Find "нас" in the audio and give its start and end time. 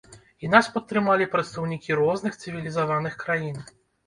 0.53-0.69